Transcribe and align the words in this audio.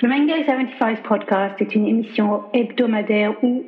Flamingo 0.00 0.32
75 0.32 1.02
Podcast 1.06 1.60
est 1.60 1.74
une 1.74 1.86
émission 1.86 2.44
hebdomadaire 2.54 3.34
où 3.44 3.64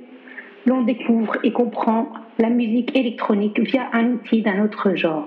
l'on 0.64 0.80
découvre 0.80 1.36
et 1.44 1.52
comprend 1.52 2.08
la 2.38 2.48
musique 2.48 2.96
électronique 2.96 3.60
via 3.60 3.90
un 3.92 4.12
outil 4.12 4.40
d'un 4.40 4.64
autre 4.64 4.94
genre. 4.94 5.26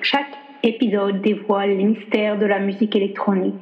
Chaque 0.00 0.32
épisode 0.62 1.20
dévoile 1.20 1.76
les 1.76 1.84
mystères 1.84 2.38
de 2.38 2.46
la 2.46 2.58
musique 2.58 2.96
électronique 2.96 3.54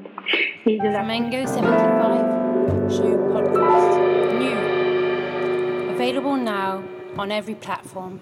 et 0.66 0.78
de 0.78 0.84
la 0.84 1.02
Flamingo 1.02 1.44
75 1.44 2.96
Show 2.96 3.18
Podcast. 3.32 3.98
New. 4.38 5.90
Available 5.96 6.36
now 6.36 6.84
on 7.18 7.30
every 7.30 7.56
platform. 7.56 8.20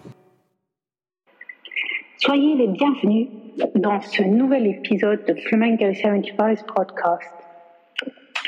Soyez 2.16 2.54
les 2.54 2.68
bienvenus 2.68 3.28
dans 3.74 4.00
ce 4.00 4.22
nouvel 4.22 4.66
épisode 4.66 5.26
de 5.26 5.34
Flamingo 5.34 5.92
75 5.92 6.64
Podcast. 6.74 7.45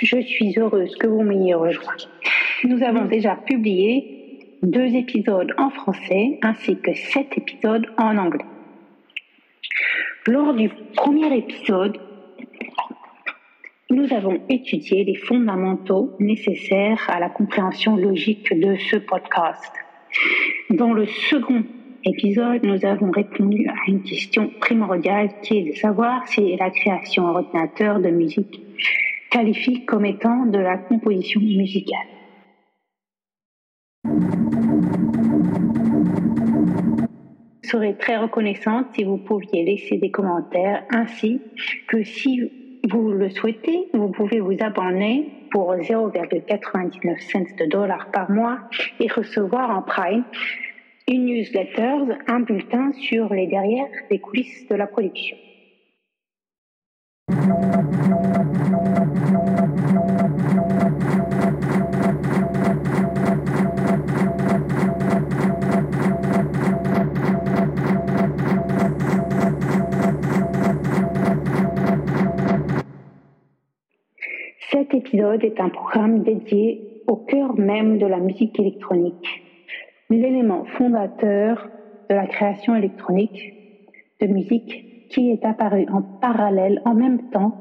Je 0.01 0.21
suis 0.21 0.57
heureuse 0.57 0.95
que 0.97 1.09
vous 1.09 1.23
m'ayez 1.23 1.55
rejoint. 1.55 1.97
Nous 2.65 2.83
avons 2.85 3.05
déjà 3.07 3.35
publié 3.35 4.39
deux 4.63 4.95
épisodes 4.95 5.53
en 5.59 5.71
français 5.71 6.39
ainsi 6.43 6.79
que 6.81 6.95
sept 6.95 7.27
épisodes 7.37 7.87
en 7.97 8.17
anglais. 8.17 8.45
Lors 10.27 10.55
du 10.55 10.71
premier 10.95 11.37
épisode, 11.37 11.99
nous 13.91 14.13
avons 14.13 14.41
étudié 14.49 15.03
les 15.03 15.17
fondamentaux 15.17 16.15
nécessaires 16.21 17.05
à 17.09 17.19
la 17.19 17.29
compréhension 17.29 17.97
logique 17.97 18.53
de 18.53 18.77
ce 18.77 18.97
podcast. 18.97 19.73
Dans 20.71 20.93
le 20.93 21.07
second 21.07 21.65
épisode, 22.05 22.63
nous 22.65 22.85
avons 22.85 23.11
répondu 23.11 23.67
à 23.69 23.91
une 23.91 24.03
question 24.03 24.51
primordiale 24.61 25.31
qui 25.43 25.59
est 25.59 25.73
de 25.73 25.77
savoir 25.77 26.29
si 26.29 26.57
la 26.57 26.71
création 26.71 27.25
ordinateur 27.25 27.99
de 27.99 28.11
musique 28.11 28.61
qualifie 29.31 29.85
comme 29.85 30.07
étant 30.07 30.47
de 30.47 30.59
la 30.59 30.79
composition 30.79 31.41
musicale. 31.41 32.07
Je 37.63 37.73
serais 37.73 37.95
très 37.95 38.17
reconnaissante 38.17 38.87
si 38.95 39.05
vous 39.05 39.19
pouviez 39.19 39.63
laisser 39.65 39.99
des 39.99 40.11
commentaires 40.11 40.85
ainsi 40.91 41.43
que 41.87 42.03
si 42.03 42.81
vous 42.89 43.13
le 43.13 43.29
souhaitez, 43.29 43.89
vous 43.93 44.09
pouvez 44.09 44.41
vous 44.41 44.57
abonner 44.61 45.47
pour 45.51 45.75
0,99 45.75 47.21
cents 47.31 47.57
de 47.59 47.67
dollars 47.67 48.11
par 48.11 48.31
mois 48.31 48.59
et 49.01 49.09
recevoir 49.09 49.71
en 49.71 49.83
prime 49.83 50.25
une 51.09 51.27
newsletter, 51.27 52.17
un 52.27 52.41
bulletin 52.41 52.93
sur 52.93 53.33
les 53.33 53.47
derrière 53.47 53.89
des 54.11 54.19
coulisses 54.19 54.67
de 54.69 54.75
la 54.75 54.87
production. 54.87 55.37
Est 75.35 75.61
un 75.61 75.69
programme 75.69 76.23
dédié 76.23 76.83
au 77.07 77.17
cœur 77.17 77.55
même 77.59 77.99
de 77.99 78.07
la 78.07 78.19
musique 78.19 78.59
électronique, 78.59 79.45
l'élément 80.09 80.65
fondateur 80.65 81.71
de 82.09 82.15
la 82.15 82.27
création 82.27 82.75
électronique 82.75 83.55
de 84.21 84.27
musique 84.27 84.87
qui 85.11 85.31
est 85.31 85.45
apparu 85.45 85.85
en 85.91 86.03
parallèle 86.21 86.81
en 86.87 86.95
même 86.95 87.21
temps 87.31 87.61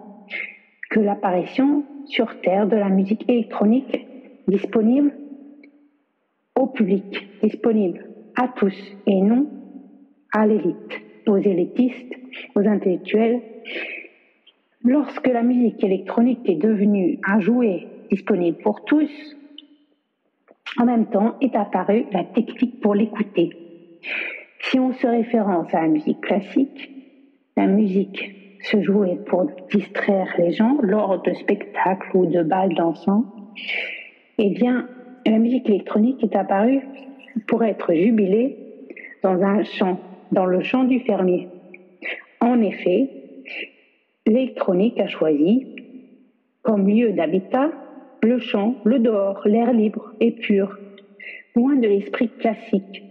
que 0.89 1.01
l'apparition 1.01 1.85
sur 2.05 2.39
Terre 2.39 2.67
de 2.67 2.77
la 2.77 2.89
musique 2.89 3.29
électronique 3.29 4.07
disponible 4.47 5.13
au 6.57 6.67
public, 6.67 7.29
disponible 7.43 7.99
à 8.35 8.47
tous 8.47 8.75
et 9.05 9.21
non 9.21 9.51
à 10.31 10.47
l'élite, 10.47 11.01
aux 11.27 11.37
élitistes, 11.37 12.13
aux 12.55 12.65
intellectuels. 12.65 13.41
Lorsque 14.83 15.27
la 15.27 15.43
musique 15.43 15.83
électronique 15.83 16.47
est 16.47 16.55
devenue 16.55 17.19
un 17.25 17.39
jouet 17.39 17.87
disponible 18.09 18.57
pour 18.63 18.85
tous, 18.85 19.09
en 20.77 20.85
même 20.85 21.09
temps 21.09 21.35
est 21.41 21.55
apparue 21.55 22.05
la 22.11 22.23
technique 22.23 22.79
pour 22.81 22.93
l'écouter. 22.93 23.49
Si 24.61 24.79
on 24.79 24.93
se 24.93 25.07
référence 25.07 25.73
à 25.73 25.81
la 25.81 25.87
musique 25.87 26.21
classique, 26.21 26.91
la 27.55 27.65
musique 27.65 28.31
se 28.61 28.81
jouait 28.81 29.19
pour 29.27 29.49
distraire 29.71 30.33
les 30.37 30.51
gens 30.51 30.77
lors 30.81 31.21
de 31.21 31.33
spectacles 31.33 32.15
ou 32.15 32.25
de 32.25 32.43
balles 32.43 32.75
dansants. 32.75 33.25
Eh 34.37 34.49
bien, 34.51 34.87
la 35.25 35.39
musique 35.39 35.69
électronique 35.69 36.23
est 36.23 36.35
apparue 36.35 36.87
pour 37.47 37.63
être 37.63 37.93
jubilée 37.93 38.57
dans 39.23 39.41
un 39.41 39.63
champ, 39.63 39.99
dans 40.31 40.45
le 40.45 40.61
champ 40.61 40.83
du 40.83 40.99
fermier. 40.99 41.47
En 42.39 42.61
effet, 42.61 43.09
l'électronique 44.27 44.99
a 44.99 45.07
choisi 45.07 45.65
comme 46.61 46.87
lieu 46.87 47.13
d'habitat 47.13 47.71
le 48.21 48.39
champ, 48.39 48.75
le 48.83 48.99
dehors, 48.99 49.41
l'air 49.45 49.71
libre 49.71 50.13
et 50.19 50.31
pur, 50.31 50.77
loin 51.55 51.75
de 51.75 51.87
l'esprit 51.87 52.29
classique 52.29 53.03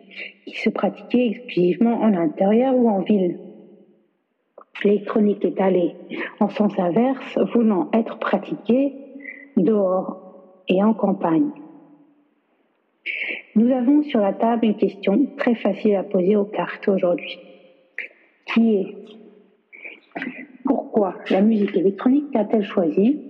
qui 0.44 0.54
se 0.56 0.68
pratiquait 0.68 1.28
exclusivement 1.28 2.00
en 2.02 2.14
intérieur 2.14 2.76
ou 2.76 2.88
en 2.88 3.00
ville. 3.00 3.38
L'électronique 4.84 5.44
est 5.44 5.60
allée 5.60 5.94
en 6.38 6.48
sens 6.48 6.78
inverse, 6.78 7.38
voulant 7.54 7.88
être 7.94 8.18
pratiquée 8.18 8.92
dehors 9.56 10.20
et 10.68 10.82
en 10.82 10.92
campagne. 10.92 11.50
Nous 13.54 13.72
avons 13.72 14.02
sur 14.02 14.20
la 14.20 14.34
table 14.34 14.66
une 14.66 14.76
question 14.76 15.26
très 15.38 15.54
facile 15.54 15.96
à 15.96 16.02
poser 16.02 16.36
aux 16.36 16.44
cartes 16.44 16.88
aujourd'hui, 16.88 17.38
qui 18.52 18.74
est 18.74 18.94
pourquoi 20.66 21.16
la 21.30 21.40
musique 21.40 21.76
électronique 21.76 22.34
a-t-elle 22.34 22.64
choisi 22.64 23.22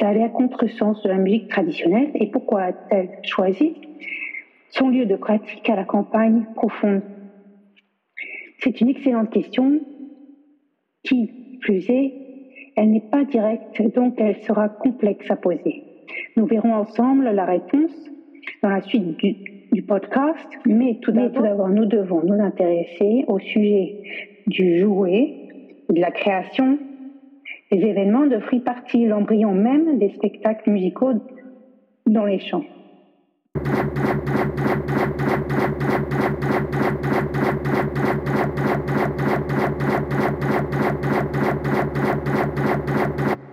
d'aller 0.00 0.22
à 0.22 0.28
contresens 0.28 1.00
de 1.02 1.08
la 1.08 1.18
musique 1.18 1.48
traditionnelle 1.48 2.10
et 2.14 2.26
pourquoi 2.30 2.62
a-t-elle 2.62 3.10
choisi 3.22 3.80
son 4.70 4.88
lieu 4.88 5.06
de 5.06 5.16
pratique 5.16 5.68
à 5.68 5.76
la 5.76 5.84
campagne 5.84 6.46
profonde? 6.54 7.02
C'est 8.58 8.80
une 8.80 8.88
excellente 8.88 9.30
question. 9.30 9.80
Qui, 11.04 11.30
plus 11.60 11.88
est, 11.90 12.14
elle 12.76 12.90
n'est 12.90 13.06
pas 13.10 13.24
directe, 13.24 13.82
donc 13.94 14.14
elle 14.18 14.36
sera 14.38 14.70
complexe 14.70 15.30
à 15.30 15.36
poser. 15.36 15.84
Nous 16.36 16.46
verrons 16.46 16.72
ensemble 16.72 17.30
la 17.30 17.44
réponse 17.44 17.92
dans 18.62 18.70
la 18.70 18.80
suite 18.80 19.18
du, 19.18 19.36
du 19.70 19.82
podcast, 19.82 20.48
mais 20.64 20.98
tout 21.02 21.12
d'abord, 21.12 21.68
nous 21.68 21.84
devons 21.84 22.22
nous 22.22 22.42
intéresser 22.42 23.24
au 23.26 23.38
sujet 23.38 23.96
du 24.46 24.78
jouet, 24.78 25.34
de 25.88 26.00
la 26.00 26.10
création, 26.10 26.78
des 27.70 27.78
événements 27.78 28.26
de 28.26 28.38
free 28.40 28.60
party, 28.60 29.06
l'embryon 29.06 29.52
même 29.52 29.98
des 29.98 30.10
spectacles 30.10 30.70
musicaux 30.70 31.14
dans 32.06 32.24
les 32.24 32.38
champs. 32.38 32.64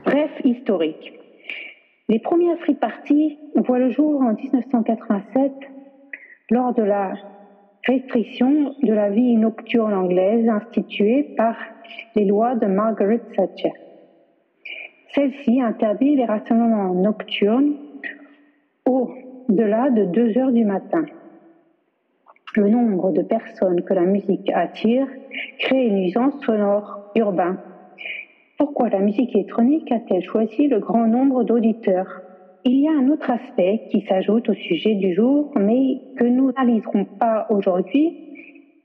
Bref, 0.05 0.31
historique. 0.43 1.13
Les 2.09 2.19
premières 2.19 2.57
free 2.59 2.75
parties 2.75 3.37
voient 3.55 3.79
le 3.79 3.89
jour 3.89 4.21
en 4.21 4.33
1987 4.33 5.51
lors 6.49 6.73
de 6.73 6.83
la 6.83 7.13
restriction 7.87 8.75
de 8.81 8.93
la 8.93 9.09
vie 9.09 9.35
nocturne 9.35 9.93
anglaise 9.93 10.47
instituée 10.47 11.33
par 11.35 11.55
les 12.15 12.25
lois 12.25 12.55
de 12.55 12.67
Margaret 12.67 13.21
Thatcher. 13.35 13.73
Celle-ci 15.13 15.61
interdit 15.61 16.15
les 16.15 16.25
rassemblements 16.25 16.93
nocturnes 16.93 17.73
au-delà 18.85 19.89
de 19.89 20.05
2 20.05 20.37
heures 20.37 20.51
du 20.51 20.63
matin. 20.63 21.05
Le 22.55 22.69
nombre 22.69 23.11
de 23.11 23.21
personnes 23.21 23.81
que 23.81 23.93
la 23.93 24.01
musique 24.01 24.51
attire 24.53 25.07
crée 25.59 25.87
une 25.87 25.95
nuisance 25.95 26.39
sonore 26.45 27.11
urbaine. 27.15 27.57
Pourquoi 28.57 28.89
la 28.89 28.99
musique 28.99 29.33
électronique 29.35 29.91
a-t-elle 29.91 30.23
choisi 30.23 30.67
le 30.67 30.79
grand 30.79 31.07
nombre 31.07 31.43
d'auditeurs? 31.43 32.21
Il 32.63 32.79
y 32.79 32.87
a 32.87 32.91
un 32.91 33.09
autre 33.09 33.29
aspect 33.29 33.81
qui 33.89 34.01
s'ajoute 34.01 34.49
au 34.49 34.53
sujet 34.53 34.95
du 34.95 35.15
jour, 35.15 35.51
mais 35.59 35.99
que 36.17 36.25
nous 36.25 36.51
n'analyserons 36.51 37.05
pas 37.05 37.47
aujourd'hui, 37.49 38.13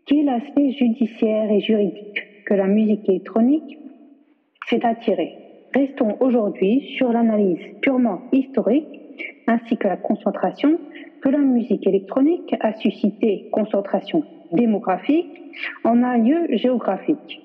qui 0.06 0.20
est 0.20 0.22
l'aspect 0.22 0.72
judiciaire 0.72 1.50
et 1.50 1.60
juridique 1.60 2.44
que 2.46 2.54
la 2.54 2.66
musique 2.66 3.08
électronique 3.08 3.78
s'est 4.66 4.84
attirée. 4.84 5.34
Restons 5.74 6.16
aujourd'hui 6.20 6.94
sur 6.96 7.12
l'analyse 7.12 7.58
purement 7.82 8.22
historique 8.32 9.00
ainsi 9.46 9.76
que 9.76 9.88
la 9.88 9.96
concentration 9.96 10.78
que 11.22 11.28
la 11.28 11.38
musique 11.38 11.86
électronique 11.86 12.54
a 12.60 12.72
suscité 12.74 13.48
concentration 13.52 14.22
démographique 14.52 15.42
en 15.84 16.02
un 16.02 16.18
lieu 16.18 16.46
géographique. 16.56 17.42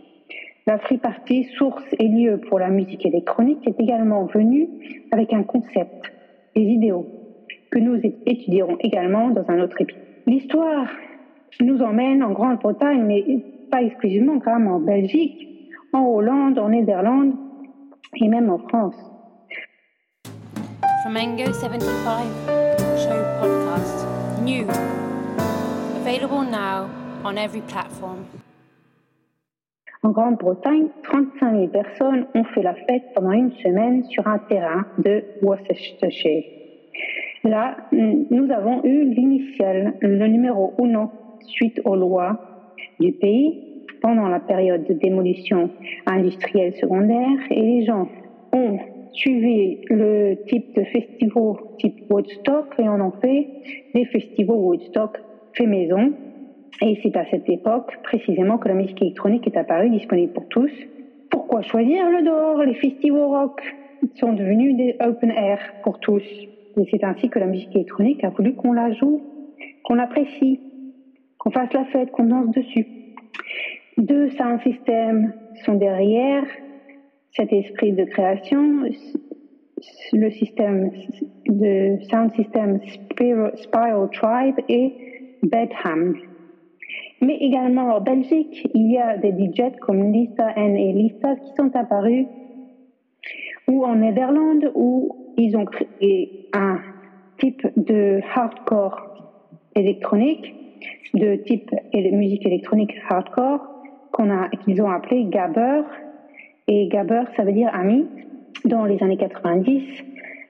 La 0.68 0.78
Free 0.78 0.98
Party, 0.98 1.46
source 1.58 1.84
et 1.98 2.08
lieu 2.08 2.40
pour 2.48 2.60
la 2.60 2.70
musique 2.70 3.06
électronique, 3.06 3.68
est 3.68 3.80
également 3.80 4.26
venue 4.26 4.68
avec 5.12 5.34
un 5.34 5.44
concept, 5.44 6.12
idéaux, 6.56 7.08
que 7.72 7.80
nous 7.80 8.00
étudierons 8.26 8.78
également 8.80 9.30
dans 9.30 9.50
un 9.50 9.62
autre 9.62 9.80
épisode. 9.80 10.04
L'histoire 10.28 10.88
nous 11.60 11.82
emmène 11.82 12.24
en 12.24 12.32
Grande-Bretagne, 12.32 13.04
mais 13.04 13.24
pas 13.72 13.82
exclusivement, 13.82 14.40
quand 14.40 14.60
même 14.60 14.68
en 14.68 14.80
Belgique, 14.80 15.48
en 15.94 16.06
Hollande, 16.06 16.60
en 16.60 16.70
Néerlande 16.70 17.34
et 18.16 18.28
même 18.28 18.50
en 18.50 18.60
France. 18.60 18.96
Flamengo 21.04 21.46
75 21.46 22.62
Show 22.98 23.24
Podcast. 23.40 24.06
New. 24.44 24.68
Available 26.02 26.44
now 26.44 26.90
on 27.24 27.38
every 27.38 27.62
platform. 27.62 28.26
En 30.04 30.10
Grande-Bretagne, 30.10 30.88
35 31.04 31.52
000 31.52 31.68
personnes 31.68 32.26
ont 32.34 32.44
fait 32.56 32.64
la 32.64 32.74
fête 32.74 33.04
pendant 33.14 33.34
une 33.34 33.52
semaine 33.52 34.04
sur 34.06 34.26
un 34.28 34.40
terrain 34.50 34.84
de 34.98 35.24
Worcestershire. 35.44 36.44
Là, 37.44 37.78
nous 37.92 38.52
avons 38.52 38.84
eu 38.84 39.06
l'initial, 39.14 39.94
le 40.02 40.28
numéro 40.28 40.74
1 40.82 41.10
suite 41.46 41.82
aux 41.86 41.96
lois 41.96 42.40
du 43.00 43.12
pays 43.12 43.84
pendant 44.02 44.28
la 44.28 44.40
période 44.40 44.84
de 44.88 44.94
démolition 44.94 45.70
industrielle 46.08 46.74
secondaire 46.74 47.38
et 47.52 47.62
les 47.62 47.86
gens 47.86 48.08
ont 48.54 48.80
suivi 49.14 49.82
le 49.90 50.36
type 50.48 50.76
de 50.76 50.84
festival 50.84 51.54
type 51.78 52.10
Woodstock 52.10 52.74
et 52.80 52.90
on 52.90 53.00
en 53.00 53.12
fait 53.12 53.48
des 53.94 54.06
festivals 54.06 54.56
Woodstock 54.56 55.16
fait 55.54 55.68
maison 55.68 56.14
et 56.80 57.00
c'est 57.04 57.16
à 57.16 57.26
cette 57.26 57.50
époque 57.50 57.98
précisément 58.04 58.58
que 58.58 58.68
la 58.68 58.74
musique 58.74 59.02
électronique 59.02 59.46
est 59.48 59.58
apparue 59.58 59.90
disponible 59.90 60.34
pour 60.34 60.48
tous. 60.48 60.72
Pourquoi 61.30 61.62
choisir 61.62 62.10
le 62.10 62.24
dehors? 62.24 62.64
Les 62.64 62.76
festivals 62.76 63.24
rock 63.24 63.62
sont 64.16 64.34
devenus 64.34 64.76
des 64.78 64.96
open 65.00 65.32
air 65.32 65.60
pour 65.84 66.00
tous. 66.00 66.24
Et 66.24 66.88
c'est 66.90 67.04
ainsi 67.04 67.30
que 67.30 67.40
la 67.40 67.46
musique 67.46 67.76
électronique 67.76 68.24
a 68.24 68.30
voulu 68.30 68.56
qu'on 68.56 68.74
la 68.74 68.92
joue, 68.94 69.22
qu'on 69.84 69.96
l'apprécie, 69.96 70.60
qu'on 71.38 71.52
fasse 71.52 71.72
la 71.74 71.86
fête, 71.86 72.12
qu'on 72.12 72.24
danse 72.24 72.50
dessus. 72.56 72.88
Deux 73.98 74.30
sound 74.32 74.62
systems 74.62 75.34
sont 75.66 75.76
derrière 75.76 76.44
cet 77.36 77.52
esprit 77.54 77.92
de 77.94 78.06
création. 78.06 78.84
Le 80.14 80.30
système 80.32 80.92
de 81.48 82.02
sound 82.10 82.34
system 82.34 82.80
Spiral 82.86 84.10
Tribe 84.12 84.56
et 84.70 84.94
Bedham 85.44 86.16
mais 87.22 87.38
également 87.38 87.96
en 87.96 88.02
Belgique, 88.02 88.68
il 88.74 88.92
y 88.92 88.98
a 88.98 89.18
des 89.18 89.32
DJs 89.32 89.78
comme 89.80 90.12
Lisa 90.12 90.52
N 90.56 90.76
et 90.76 90.92
Lisa 90.92 91.36
qui 91.36 91.54
sont 91.56 91.76
apparus, 91.76 92.26
ou 93.68 93.86
en 93.86 93.96
Néderlande, 93.96 94.72
où 94.76 95.34
ils 95.38 95.56
ont 95.56 95.66
créé 95.66 96.50
un 96.54 96.80
type 97.38 97.66
de 97.78 98.20
hardcore 98.36 99.36
électronique, 99.76 100.56
de 101.14 101.36
type 101.36 101.72
musique 101.94 102.46
électronique 102.46 102.94
hardcore, 103.10 103.68
qu'on 104.12 104.30
a, 104.30 104.50
qu'ils 104.50 104.82
ont 104.82 104.90
appelé 104.90 105.26
Gabber. 105.26 105.84
Et 106.68 106.88
Gabber, 106.88 107.24
ça 107.36 107.44
veut 107.44 107.54
dire 107.54 107.70
ami. 107.74 108.08
Dans 108.66 108.86
les 108.86 109.02
années 109.02 109.18
90, 109.18 109.82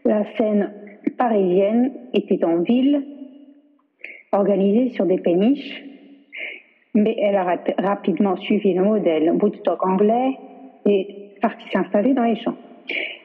la 0.06 0.25
scène 0.35 0.71
parisienne 1.17 1.91
était 2.13 2.44
en 2.44 2.57
ville, 2.57 3.06
organisée 4.31 4.89
sur 4.89 5.06
des 5.06 5.17
péniches, 5.17 5.83
mais 6.93 7.15
elle 7.19 7.35
a 7.35 7.57
rapidement 7.79 8.35
suivi 8.38 8.73
le 8.73 8.83
modèle 8.83 9.31
Woodstock 9.41 9.85
anglais 9.85 10.38
et 10.85 11.35
parti 11.41 11.63
s'installer 11.71 12.13
dans 12.13 12.23
les 12.23 12.35
champs. 12.35 12.57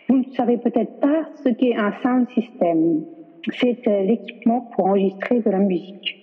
Vous 0.08 0.18
ne 0.18 0.30
savez 0.34 0.56
peut-être 0.58 1.00
pas 1.00 1.28
ce 1.44 1.48
qu'est 1.48 1.74
un 1.74 1.92
sound 2.02 2.28
system. 2.30 3.04
C'est 3.52 3.86
euh, 3.86 4.02
l'équipement 4.02 4.70
pour 4.72 4.86
enregistrer 4.86 5.40
de 5.40 5.50
la 5.50 5.58
musique. 5.58 6.16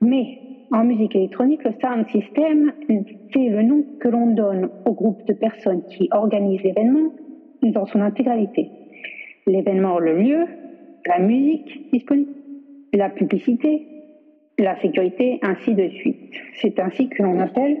Mais 0.00 0.38
en 0.70 0.84
musique 0.84 1.16
électronique, 1.16 1.64
le 1.64 1.72
sound 1.80 2.06
system, 2.10 2.72
c'est 3.32 3.48
le 3.48 3.62
nom 3.62 3.84
que 4.00 4.08
l'on 4.08 4.34
donne 4.34 4.70
au 4.84 4.92
groupe 4.92 5.26
de 5.26 5.32
personnes 5.32 5.82
qui 5.88 6.08
organisent 6.12 6.62
l'événement 6.62 7.12
dans 7.62 7.86
son 7.86 8.00
intégralité. 8.00 8.70
L'événement, 9.46 9.98
le 9.98 10.20
lieu, 10.20 10.46
la 11.06 11.18
musique 11.18 11.90
disponible, 11.92 12.30
la 12.92 13.08
publicité, 13.08 13.86
la 14.58 14.80
sécurité, 14.80 15.38
ainsi 15.42 15.74
de 15.74 15.88
suite. 15.88 16.34
C'est 16.60 16.78
ainsi 16.80 17.08
que 17.08 17.22
l'on 17.22 17.38
appelle 17.38 17.78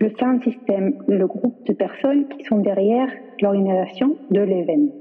le 0.00 0.10
sound 0.18 0.42
system, 0.42 0.94
le 1.08 1.26
groupe 1.26 1.66
de 1.66 1.72
personnes 1.72 2.28
qui 2.28 2.44
sont 2.44 2.58
derrière 2.58 3.08
l'organisation 3.40 4.16
de 4.30 4.40
l'événement. 4.40 4.92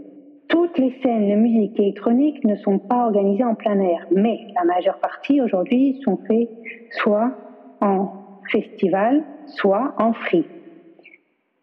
Toutes 0.47 0.77
les 0.77 0.93
scènes 1.01 1.29
de 1.29 1.35
musique 1.35 1.79
électronique 1.79 2.43
ne 2.43 2.55
sont 2.55 2.79
pas 2.79 3.05
organisées 3.05 3.43
en 3.43 3.55
plein 3.55 3.79
air, 3.79 4.05
mais 4.11 4.39
la 4.55 4.65
majeure 4.65 4.99
partie 4.99 5.39
aujourd'hui 5.39 6.01
sont 6.03 6.17
faites 6.27 6.49
soit 6.89 7.31
en 7.79 8.11
festival, 8.51 9.23
soit 9.45 9.93
en 9.97 10.13
free. 10.13 10.45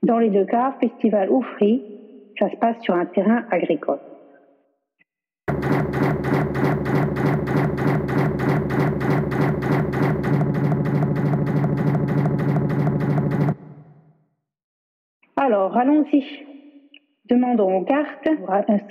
Dans 0.02 0.18
les 0.18 0.30
deux 0.30 0.46
cas, 0.46 0.74
festival 0.80 1.30
ou 1.30 1.42
free, 1.42 1.82
ça 2.38 2.48
se 2.48 2.56
passe 2.56 2.80
sur 2.80 2.94
un 2.94 3.04
terrain 3.06 3.44
agricole. 3.50 3.98
Alors, 15.48 15.74
allons-y. 15.78 16.22
Demandons 17.24 17.78
aux 17.78 17.84
cartes 17.84 18.28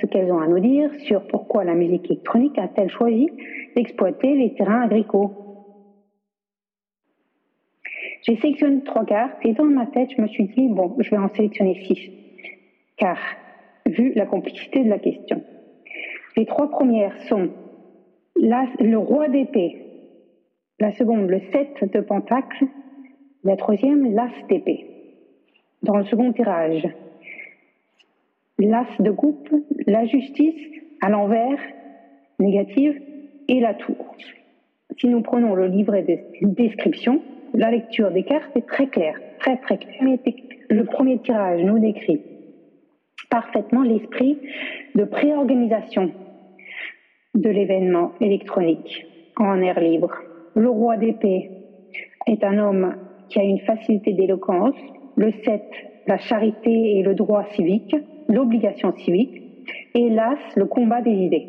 ce 0.01 0.05
qu'elles 0.07 0.31
ont 0.31 0.39
à 0.39 0.47
nous 0.47 0.59
dire 0.59 0.89
sur 1.05 1.27
pourquoi 1.27 1.63
la 1.63 1.75
musique 1.75 2.09
électronique 2.09 2.57
a-t-elle 2.57 2.89
choisi 2.89 3.29
d'exploiter 3.75 4.33
les 4.33 4.55
terrains 4.55 4.81
agricoles. 4.81 5.29
J'ai 8.23 8.37
sélectionné 8.37 8.83
trois 8.85 9.05
cartes 9.05 9.37
et 9.43 9.53
dans 9.53 9.65
ma 9.65 9.85
tête, 9.85 10.09
je 10.17 10.19
me 10.19 10.27
suis 10.27 10.45
dit, 10.45 10.67
bon, 10.69 10.95
je 10.97 11.11
vais 11.11 11.17
en 11.17 11.29
sélectionner 11.29 11.85
six. 11.85 12.09
Car, 12.97 13.19
vu 13.85 14.13
la 14.15 14.25
complexité 14.25 14.83
de 14.83 14.89
la 14.89 14.97
question. 14.97 15.43
Les 16.37 16.47
trois 16.47 16.71
premières 16.71 17.21
sont 17.29 17.51
le 18.35 18.95
roi 18.95 19.29
d'épée, 19.29 19.75
la 20.79 20.91
seconde, 20.93 21.29
le 21.29 21.39
7 21.51 21.93
de 21.93 21.99
pentacle, 21.99 22.65
la 23.43 23.57
troisième, 23.57 24.11
l'as 24.15 24.31
d'épée 24.49 24.97
dans 25.83 25.97
le 25.97 26.05
second 26.05 26.33
tirage. 26.33 26.87
L'as 28.59 28.87
de 28.99 29.11
coupe, 29.11 29.49
la 29.85 30.05
justice 30.05 30.61
à 31.01 31.09
l'envers, 31.09 31.59
négative, 32.39 32.99
et 33.47 33.59
la 33.59 33.73
tour. 33.73 34.15
Si 34.99 35.07
nous 35.07 35.21
prenons 35.21 35.55
le 35.55 35.67
livret 35.67 36.03
de 36.03 36.47
description, 36.47 37.21
la 37.53 37.71
lecture 37.71 38.11
des 38.11 38.23
cartes 38.23 38.55
est 38.55 38.67
très 38.67 38.87
claire, 38.87 39.17
très 39.39 39.57
très 39.57 39.77
claire. 39.77 40.17
Le 40.69 40.83
premier 40.83 41.19
tirage 41.19 41.63
nous 41.63 41.79
décrit 41.79 42.21
parfaitement 43.29 43.83
l'esprit 43.83 44.39
de 44.95 45.03
préorganisation 45.03 46.11
de 47.35 47.49
l'événement 47.49 48.13
électronique 48.19 49.05
en 49.37 49.61
air 49.61 49.79
libre. 49.79 50.11
Le 50.55 50.69
roi 50.69 50.97
d'épée 50.97 51.51
est 52.25 52.43
un 52.43 52.57
homme 52.57 52.95
qui 53.29 53.39
a 53.39 53.43
une 53.43 53.59
facilité 53.59 54.13
d'éloquence, 54.13 54.75
le 55.17 55.31
7, 55.43 55.61
la 56.05 56.17
charité 56.17 56.97
et 56.97 57.03
le 57.03 57.15
droit 57.15 57.43
civique, 57.55 57.95
l'obligation 58.29 58.95
civique, 58.97 59.41
et 59.93 60.09
l'As, 60.09 60.37
le 60.55 60.65
combat 60.65 61.01
des 61.01 61.11
idées. 61.11 61.47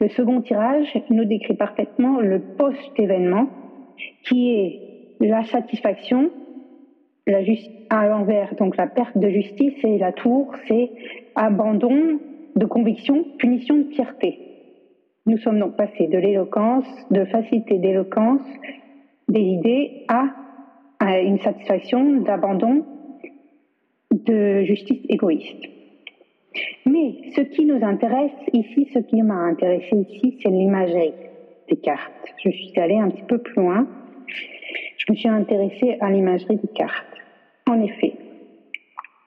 Le 0.00 0.08
second 0.08 0.40
tirage 0.40 0.92
nous 1.10 1.24
décrit 1.24 1.54
parfaitement 1.54 2.20
le 2.20 2.38
post-événement, 2.40 3.48
qui 4.24 4.54
est 4.54 4.80
la 5.20 5.44
satisfaction, 5.44 6.30
à 7.90 8.06
l'envers, 8.06 8.54
donc 8.56 8.76
la 8.76 8.86
perte 8.86 9.16
de 9.16 9.28
justice, 9.28 9.74
et 9.82 9.98
la 9.98 10.12
tour, 10.12 10.54
c'est 10.68 10.90
abandon 11.34 12.20
de 12.54 12.66
conviction, 12.66 13.24
punition 13.38 13.78
de 13.78 13.90
fierté. 13.94 14.38
Nous 15.26 15.38
sommes 15.38 15.58
donc 15.58 15.76
passés 15.76 16.06
de 16.06 16.18
l'éloquence, 16.18 16.86
de 17.10 17.24
facilité 17.24 17.78
d'éloquence, 17.78 18.42
des 19.28 19.40
idées 19.40 20.04
à 20.08 20.26
une 21.22 21.38
satisfaction 21.40 22.20
d'abandon 22.20 22.84
de 24.10 24.62
justice 24.64 25.04
égoïste. 25.08 25.64
Mais 26.86 27.14
ce 27.34 27.40
qui 27.40 27.64
nous 27.64 27.84
intéresse 27.84 28.32
ici, 28.52 28.88
ce 28.94 29.00
qui 29.00 29.22
m'a 29.22 29.34
intéressé 29.34 29.96
ici, 30.08 30.38
c'est 30.42 30.50
l'imagerie 30.50 31.12
des 31.68 31.76
cartes. 31.76 32.12
Je 32.44 32.50
suis 32.50 32.78
allée 32.78 32.98
un 32.98 33.10
petit 33.10 33.24
peu 33.24 33.38
plus 33.38 33.56
loin. 33.56 33.86
Je 34.96 35.12
me 35.12 35.16
suis 35.16 35.28
intéressée 35.28 35.96
à 36.00 36.10
l'imagerie 36.10 36.56
des 36.56 36.68
cartes. 36.68 37.16
En 37.68 37.80
effet, 37.82 38.12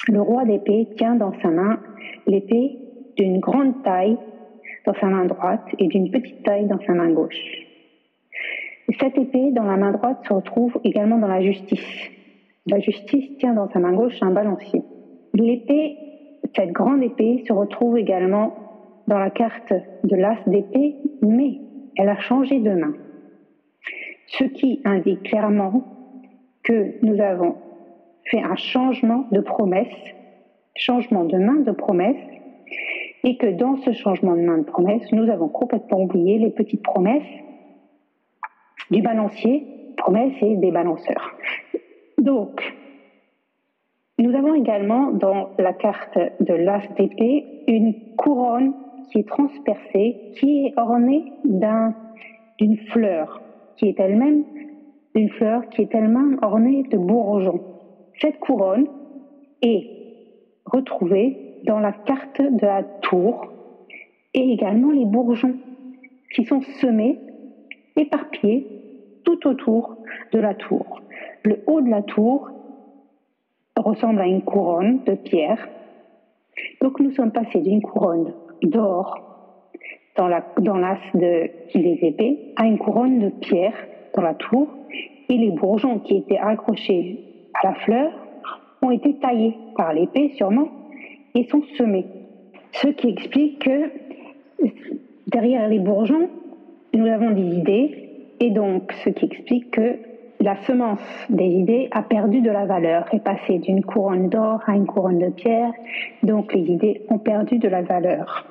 le 0.08 0.22
roi 0.22 0.46
d'épée 0.46 0.88
tient 0.98 1.16
dans 1.16 1.34
sa 1.42 1.50
main 1.50 1.80
l'épée 2.28 2.78
d'une 3.18 3.40
grande 3.40 3.84
taille 3.84 4.18
dans 4.86 4.94
sa 4.94 5.08
main 5.08 5.26
droite 5.26 5.66
et 5.80 5.88
d'une 5.88 6.12
petite 6.12 6.44
taille 6.44 6.66
dans 6.68 6.80
sa 6.86 6.94
main 6.94 7.10
gauche. 7.10 7.67
Cette 8.94 9.18
épée 9.18 9.52
dans 9.52 9.64
la 9.64 9.76
main 9.76 9.92
droite 9.92 10.20
se 10.26 10.34
retrouve 10.34 10.80
également 10.84 11.18
dans 11.18 11.28
la 11.28 11.42
justice, 11.42 12.10
La 12.68 12.80
justice 12.80 13.38
tient 13.38 13.54
dans 13.54 13.70
sa 13.70 13.80
main 13.80 13.94
gauche 13.94 14.18
un 14.22 14.32
balancier. 14.32 14.82
L'épée, 15.34 15.98
cette 16.56 16.72
grande 16.72 17.04
épée, 17.04 17.44
se 17.46 17.54
retrouve 17.54 17.98
également 17.98 18.56
dans 19.08 19.20
la 19.20 19.30
carte 19.30 19.74
de 20.04 20.16
l'as 20.16 20.38
d'épée, 20.48 20.96
mais 21.22 21.60
elle 21.98 22.10
a 22.10 22.18
changé 22.18 22.60
de 22.60 22.72
main. 22.72 22.94
Ce 24.28 24.46
qui 24.46 24.82
indique 24.86 25.24
clairement 25.24 25.84
que 26.64 27.06
nous 27.06 27.22
avons 27.22 27.56
fait 28.26 28.42
un 28.42 28.56
changement 28.56 29.26
de 29.32 29.42
promesse, 29.42 29.96
changement 30.76 31.26
de 31.26 31.38
main 31.38 31.62
de 31.62 31.72
promesse, 31.72 32.18
et 33.24 33.38
que 33.38 33.48
dans 33.48 33.78
ce 33.78 33.92
changement 33.92 34.36
de 34.36 34.42
main 34.42 34.60
de 34.60 34.64
promesse, 34.64 35.12
nous 35.12 35.30
avons 35.30 35.50
complètement 35.50 36.02
oublié 36.04 36.38
les 36.40 36.52
petites 36.52 36.84
promesses 36.84 37.24
du 38.92 39.02
balancier, 39.02 39.66
promesses 39.98 40.42
et 40.42 40.56
des 40.56 40.72
balanceurs. 40.72 41.36
Donc, 42.18 42.62
nous 44.20 44.36
avons 44.36 44.56
également 44.56 45.12
dans 45.12 45.50
la 45.60 45.74
carte 45.74 46.18
de 46.40 46.54
l'as 46.54 46.88
d'épée 46.98 47.46
une 47.68 48.16
couronne 48.16 48.74
qui 49.12 49.20
est 49.20 49.28
transpercée, 49.28 50.18
qui 50.38 50.66
est 50.66 50.74
ornée 50.78 51.24
d'une 51.44 52.78
fleur, 52.92 53.42
qui 53.78 53.90
est 53.90 54.00
elle-même 54.00 54.44
une 55.18 55.30
fleur 55.30 55.68
qui 55.70 55.82
est 55.82 55.96
elle-même 55.96 56.38
ornée 56.42 56.84
de 56.84 56.98
bourgeons. 56.98 57.62
Cette 58.22 58.40
couronne 58.40 58.88
est 59.62 59.88
retrouvée 60.66 61.62
dans 61.66 61.80
la 61.80 61.92
carte 61.92 62.42
de 62.42 62.66
la 62.66 62.84
tour 62.84 63.52
et 64.34 64.52
également 64.54 64.92
les 64.92 65.06
bourgeons 65.06 65.56
qui 66.36 66.46
sont 66.46 66.62
semés, 66.82 67.20
éparpillés 67.96 68.77
tout 69.28 69.46
autour 69.46 69.98
de 70.32 70.40
la 70.40 70.54
tour. 70.54 71.02
Le 71.44 71.60
haut 71.68 71.82
de 71.82 71.90
la 71.90 72.02
tour 72.02 72.50
ressemble 73.76 74.22
à 74.22 74.26
une 74.26 74.42
couronne 74.42 75.04
de 75.04 75.16
pierre. 75.16 75.68
Donc 76.82 77.00
nous 77.02 77.12
sommes 77.12 77.32
passés 77.32 77.60
d'une 77.60 77.82
couronne 77.82 78.34
d'or 78.62 79.24
dans 80.16 80.28
l'as 80.28 80.46
dans 80.60 80.78
de, 80.78 81.50
des 81.76 82.00
épées 82.02 82.54
à 82.56 82.66
une 82.66 82.78
couronne 82.78 83.20
de 83.20 83.30
pierre 83.30 83.76
dans 84.16 84.22
la 84.22 84.34
tour 84.34 84.70
et 85.30 85.38
les 85.38 85.52
bourgeons 85.52 86.00
qui 86.00 86.18
étaient 86.18 86.40
accrochés 86.40 87.20
à 87.62 87.68
la 87.68 87.74
fleur 87.76 88.12
ont 88.82 88.92
été 88.92 89.20
taillés 89.20 89.56
par 89.76 89.92
l'épée 89.94 90.32
sûrement 90.38 90.70
et 91.36 91.44
sont 91.50 91.64
semés. 91.78 92.06
Ce 92.72 92.88
qui 92.88 93.10
explique 93.10 93.60
que 93.60 93.92
derrière 95.28 95.68
les 95.68 95.80
bourgeons, 95.80 96.30
nous 96.94 97.06
avons 97.06 97.32
des 97.32 97.58
idées 97.58 98.07
et 98.40 98.52
donc 98.52 98.92
ce 99.04 99.10
qui 99.10 99.26
explique 99.26 99.72
que 99.72 99.98
la 100.40 100.56
semence 100.64 101.00
des 101.30 101.46
idées 101.46 101.88
a 101.92 102.04
perdu 102.04 102.42
de 102.42 102.52
la 102.52 102.66
valeur, 102.66 103.06
est 103.12 103.24
passée 103.24 103.58
d'une 103.58 103.84
couronne 103.84 104.30
d'or 104.30 104.62
à 104.68 104.76
une 104.76 104.86
couronne 104.86 105.20
de 105.20 105.30
pierre, 105.30 105.72
donc 106.24 106.54
les 106.54 106.62
idées 106.62 107.02
ont 107.10 107.18
perdu 107.18 107.58
de 107.58 107.68
la 107.68 107.82
valeur. 107.82 108.46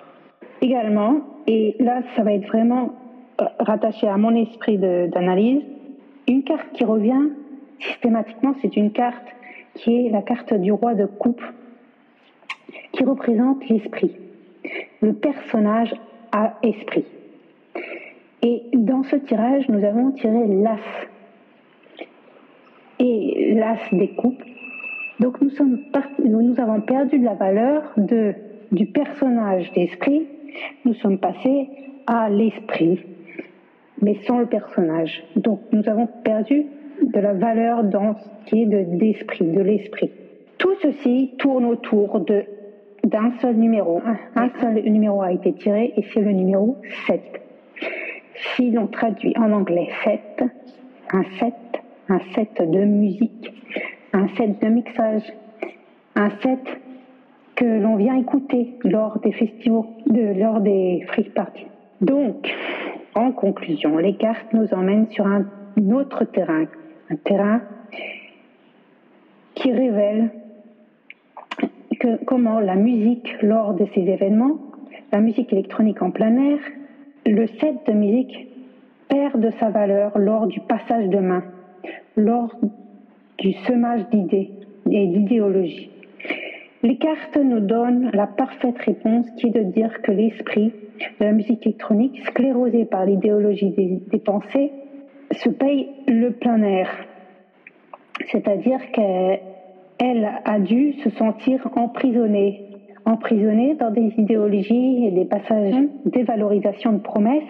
Également, 0.60 1.20
et 1.46 1.76
là 1.78 2.02
ça 2.16 2.22
va 2.22 2.32
être 2.32 2.46
vraiment 2.48 2.92
euh, 3.40 3.44
rattaché 3.60 4.08
à 4.08 4.16
mon 4.16 4.34
esprit 4.34 4.78
d'analyse, 4.78 5.62
une 6.28 6.42
carte 6.42 6.72
qui 6.72 6.84
revient 6.84 7.30
systématiquement, 7.78 8.54
c'est 8.62 8.76
une 8.76 8.90
carte 8.90 9.26
qui 9.74 10.06
est 10.06 10.10
la 10.10 10.22
carte 10.22 10.54
du 10.54 10.72
roi 10.72 10.94
de 10.94 11.06
coupe, 11.06 11.42
qui 12.92 13.04
représente 13.04 13.68
l'esprit. 13.68 14.16
Le 15.02 15.12
personnage 15.12 15.94
a 16.32 16.54
esprit. 16.62 17.04
Et 18.48 18.62
dans 18.74 19.02
ce 19.02 19.16
tirage, 19.16 19.68
nous 19.68 19.82
avons 19.84 20.12
tiré 20.12 20.46
l'as 20.46 20.78
et 23.00 23.54
l'as 23.56 23.80
des 23.90 24.10
coupes. 24.10 24.40
Donc 25.18 25.40
nous, 25.40 25.50
avons 26.60 26.80
perdu 26.82 27.18
de 27.18 27.24
la 27.24 27.34
valeur 27.34 27.92
du 28.70 28.86
personnage 28.86 29.72
d'esprit. 29.72 30.28
Nous 30.84 30.94
sommes 30.94 31.18
passés 31.18 31.68
à 32.06 32.30
l'esprit, 32.30 33.00
mais 34.00 34.14
sans 34.28 34.38
le 34.38 34.46
personnage. 34.46 35.24
Donc 35.34 35.62
nous 35.72 35.88
avons 35.88 36.06
perdu 36.22 36.66
de 37.02 37.18
la 37.18 37.32
valeur 37.32 37.82
dans 37.82 38.14
ce 38.14 38.48
qui 38.48 38.62
est 38.62 38.66
d'esprit, 38.66 39.44
de 39.44 39.60
l'esprit. 39.60 40.12
Tout 40.58 40.74
ceci 40.82 41.32
tourne 41.38 41.64
autour 41.64 42.24
d'un 43.02 43.32
seul 43.40 43.56
numéro. 43.56 44.00
Un 44.36 44.50
seul 44.60 44.84
numéro 44.84 45.20
a 45.20 45.32
été 45.32 45.52
tiré 45.52 45.94
et 45.96 46.04
c'est 46.14 46.20
le 46.20 46.30
numéro 46.30 46.76
7. 47.08 47.42
Si 48.54 48.70
l'on 48.70 48.86
traduit 48.86 49.34
en 49.36 49.52
anglais 49.52 49.88
7, 50.04 50.44
un 51.12 51.24
7 51.38 51.54
un 52.08 52.20
set 52.34 52.58
de 52.58 52.84
musique, 52.84 53.52
un 54.12 54.28
set 54.36 54.60
de 54.62 54.68
mixage, 54.68 55.32
un 56.14 56.30
set 56.42 56.60
que 57.56 57.64
l'on 57.64 57.96
vient 57.96 58.16
écouter 58.16 58.78
lors 58.84 59.18
des 59.20 59.32
festivals, 59.32 59.84
lors 60.06 60.60
des 60.60 61.04
free 61.08 61.30
parties. 61.30 61.66
Donc, 62.00 62.48
en 63.14 63.32
conclusion, 63.32 63.96
les 63.98 64.14
cartes 64.16 64.52
nous 64.52 64.72
emmènent 64.72 65.10
sur 65.10 65.26
un 65.26 65.46
autre 65.92 66.24
terrain, 66.24 66.66
un 67.10 67.16
terrain 67.16 67.62
qui 69.54 69.72
révèle 69.72 70.30
comment 72.26 72.60
la 72.60 72.76
musique 72.76 73.42
lors 73.42 73.74
de 73.74 73.86
ces 73.94 74.02
événements, 74.02 74.58
la 75.12 75.20
musique 75.20 75.52
électronique 75.52 76.02
en 76.02 76.10
plein 76.10 76.36
air, 76.36 76.58
le 77.26 77.46
set 77.46 77.74
de 77.86 77.92
musique 77.92 78.48
perd 79.08 79.40
de 79.40 79.50
sa 79.58 79.70
valeur 79.70 80.18
lors 80.18 80.46
du 80.46 80.60
passage 80.60 81.08
de 81.08 81.18
main 81.18 81.42
lors 82.16 82.54
du 83.38 83.52
semage 83.66 84.08
d'idées 84.10 84.50
et 84.90 85.06
d'idéologies. 85.06 85.90
Les 86.82 86.96
cartes 86.96 87.36
nous 87.36 87.60
donnent 87.60 88.10
la 88.12 88.26
parfaite 88.26 88.78
réponse 88.78 89.26
qui 89.36 89.48
est 89.48 89.50
de 89.50 89.62
dire 89.62 90.02
que 90.02 90.12
l'esprit 90.12 90.72
de 91.20 91.24
la 91.24 91.32
musique 91.32 91.66
électronique, 91.66 92.20
sclérosé 92.26 92.84
par 92.84 93.04
l'idéologie 93.04 93.70
des, 93.70 94.18
pensées, 94.18 94.72
se 95.32 95.48
paye 95.48 95.88
le 96.06 96.30
plein 96.30 96.62
air. 96.62 96.88
C'est-à-dire 98.30 98.80
qu'elle 98.92 100.30
a 100.44 100.58
dû 100.58 100.94
se 101.04 101.10
sentir 101.10 101.68
emprisonnée, 101.76 102.75
emprisonnée 103.06 103.76
dans 103.76 103.90
des 103.90 104.12
idéologies 104.18 105.06
et 105.06 105.10
des 105.12 105.24
passages 105.24 105.74
dévalorisation 106.04 106.92
de 106.92 106.98
promesses, 106.98 107.42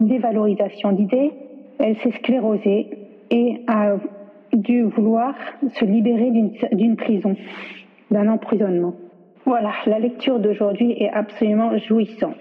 dévalorisation 0.00 0.92
d'idées. 0.92 1.30
Elle 1.78 1.96
s'est 1.98 2.10
sclérosée 2.10 2.88
et 3.30 3.62
a 3.68 3.96
dû 4.52 4.82
vouloir 4.82 5.34
se 5.74 5.84
libérer 5.84 6.30
d'une 6.72 6.96
prison, 6.96 7.36
d'un 8.10 8.28
emprisonnement. 8.28 8.94
Voilà, 9.46 9.72
la 9.86 9.98
lecture 9.98 10.38
d'aujourd'hui 10.38 10.92
est 10.92 11.08
absolument 11.08 11.78
jouissante, 11.78 12.34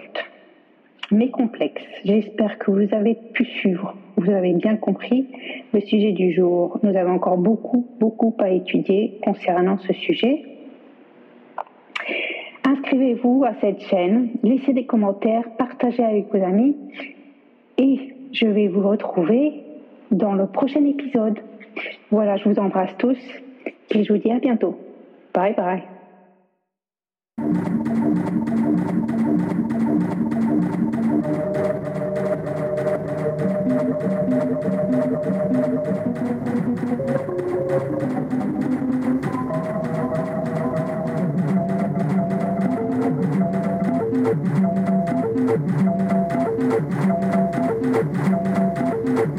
mais 1.12 1.30
complexe. 1.30 1.84
J'espère 2.04 2.58
que 2.58 2.72
vous 2.72 2.94
avez 2.94 3.16
pu 3.34 3.46
suivre, 3.46 3.96
vous 4.18 4.30
avez 4.32 4.54
bien 4.54 4.76
compris 4.76 5.28
le 5.74 5.80
sujet 5.82 6.12
du 6.12 6.34
jour. 6.34 6.80
Nous 6.84 6.96
avons 6.98 7.14
encore 7.14 7.38
beaucoup, 7.38 7.88
beaucoup 8.00 8.36
à 8.40 8.50
étudier 8.50 9.20
concernant 9.24 9.78
ce 9.78 9.94
sujet. 9.94 10.44
Inscrivez-vous 12.80 13.44
à 13.46 13.54
cette 13.60 13.82
chaîne, 13.82 14.30
laissez 14.42 14.72
des 14.72 14.86
commentaires, 14.86 15.44
partagez 15.58 16.04
avec 16.04 16.34
vos 16.34 16.42
amis 16.42 16.78
et 17.78 18.16
je 18.32 18.48
vais 18.48 18.70
vous 18.70 18.88
retrouver 18.88 19.64
dans 20.12 20.34
le 20.34 20.48
prochain 20.48 20.86
épisode. 20.86 21.40
Voilà, 22.10 22.38
je 22.38 22.48
vous 22.48 22.58
embrasse 22.58 22.96
tous 22.98 23.18
et 23.92 24.04
je 24.04 24.14
vous 24.14 24.20
dis 24.20 24.32
à 24.32 24.40
bientôt. 24.40 24.80
Bye 25.34 25.56
bye. 25.56 25.84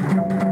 Música 0.01 0.50